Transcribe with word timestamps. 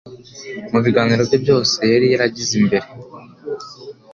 Mu 0.71 0.79
biganiro 0.85 1.21
bye 1.27 1.37
byose 1.43 1.77
yari 1.93 2.05
yaragize 2.13 2.53
mbere, 2.67 2.87